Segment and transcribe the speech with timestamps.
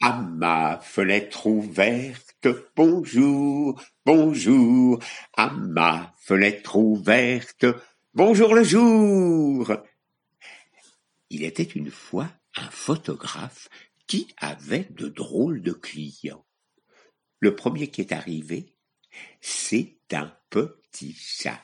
[0.00, 5.02] À ma fenêtre ouverte, bonjour, bonjour,
[5.36, 7.66] à ma fenêtre ouverte,
[8.14, 9.72] bonjour le jour.
[11.30, 13.68] Il était une fois un photographe
[14.06, 16.46] qui avait de drôles de clients.
[17.40, 18.76] Le premier qui est arrivé,
[19.40, 21.60] c'est un petit chat,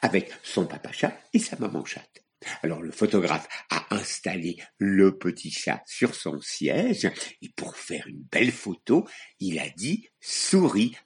[0.00, 2.24] avec son papa chat et sa maman chatte.
[2.62, 7.10] Alors le photographe a installé le petit chat sur son siège
[7.42, 9.06] et pour faire une belle photo,
[9.38, 10.96] il a dit souris.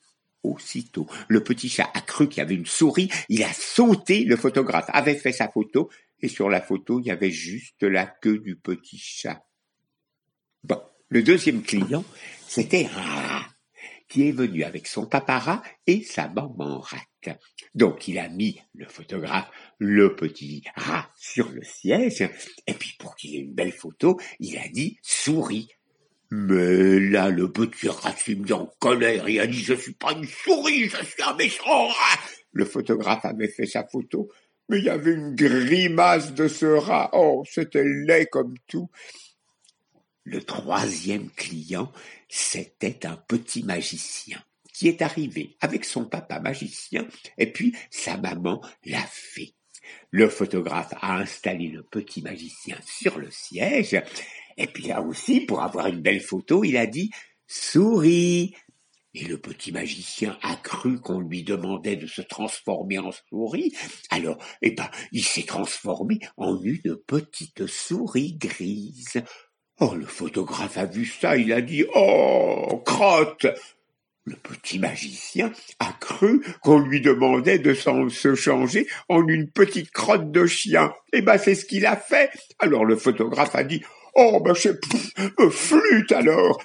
[0.42, 4.36] Aussitôt, le petit chat a cru qu'il y avait une souris, il a sauté, le
[4.36, 5.88] photographe avait fait sa photo
[6.20, 9.42] et sur la photo, il y avait juste la queue du petit chat.
[10.62, 12.04] Bon, le deuxième client,
[12.46, 12.88] c'était
[14.14, 17.34] qui est venu avec son papa rat et sa maman rat.
[17.74, 19.50] Donc il a mis le photographe,
[19.80, 22.22] le petit rat sur le siège,
[22.68, 25.68] et puis pour qu'il ait une belle photo, il a dit souris.
[26.30, 30.12] Mais là, le petit rat s'est mis en colère et a dit je suis pas
[30.12, 32.20] une souris, je suis un méchant rat.
[32.52, 34.30] Le photographe avait fait sa photo,
[34.68, 37.10] mais il y avait une grimace de ce rat.
[37.14, 38.88] Oh, c'était laid comme tout.
[40.24, 41.92] Le troisième client,
[42.28, 47.06] c'était un petit magicien qui est arrivé avec son papa magicien
[47.38, 49.54] et puis sa maman la fée.
[50.10, 54.02] Le photographe a installé le petit magicien sur le siège
[54.56, 57.10] et puis là aussi, pour avoir une belle photo, il a dit
[57.46, 58.54] souris.
[59.16, 63.72] Et le petit magicien a cru qu'on lui demandait de se transformer en souris.
[64.10, 69.22] Alors, eh ben, il s'est transformé en une petite souris grise.
[69.80, 73.46] Oh, le photographe a vu ça, il a dit Oh, crotte
[74.26, 80.30] le petit magicien a cru qu'on lui demandait de se changer en une petite crotte
[80.30, 80.94] de chien.
[81.12, 82.30] Eh ben, c'est ce qu'il a fait.
[82.58, 83.82] Alors le photographe a dit,
[84.14, 84.78] oh, ben, c'est
[85.40, 86.64] euh, flûte alors.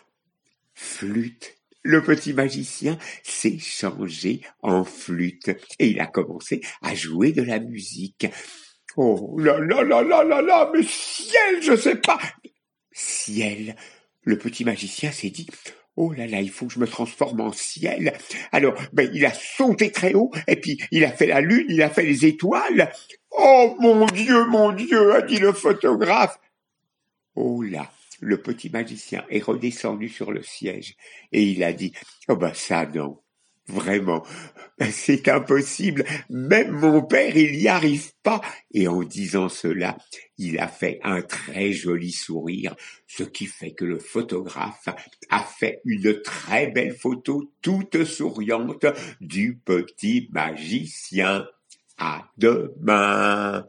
[0.74, 1.56] Flûte.
[1.82, 7.60] Le petit magicien s'est changé en flûte et il a commencé à jouer de la
[7.60, 8.28] musique.
[8.98, 12.20] Oh là là là là là là, mais ciel, je sais pas.
[13.00, 13.76] Ciel.
[14.24, 15.48] Le petit magicien s'est dit,
[15.96, 18.14] Oh là là, il faut que je me transforme en ciel.
[18.52, 21.82] Alors, ben, il a sauté très haut, et puis il a fait la lune, il
[21.82, 22.92] a fait les étoiles.
[23.32, 26.40] Oh mon Dieu, mon Dieu, a dit le photographe.
[27.36, 30.96] Oh là, le petit magicien est redescendu sur le siège,
[31.32, 31.94] et il a dit,
[32.28, 33.20] oh ben ça non,
[33.70, 34.24] Vraiment,
[34.92, 36.04] c'est impossible.
[36.30, 38.42] Même mon père, il n'y arrive pas.
[38.74, 39.98] Et en disant cela,
[40.38, 42.76] il a fait un très joli sourire,
[43.08, 44.90] ce qui fait que le photographe
[45.30, 48.86] a fait une très belle photo toute souriante
[49.22, 51.46] du petit magicien.
[51.98, 53.68] À demain.